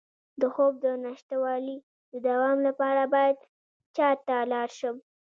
[0.41, 1.77] د خوب د نشتوالي
[2.11, 3.37] د دوام لپاره باید
[3.95, 4.95] چا ته لاړ شم؟